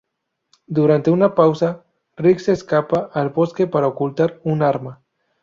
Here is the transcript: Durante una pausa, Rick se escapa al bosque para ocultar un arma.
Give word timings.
Durante 0.65 1.11
una 1.11 1.35
pausa, 1.35 1.83
Rick 2.17 2.39
se 2.39 2.53
escapa 2.53 3.11
al 3.13 3.29
bosque 3.29 3.67
para 3.67 3.85
ocultar 3.85 4.39
un 4.43 4.63
arma. 4.63 5.03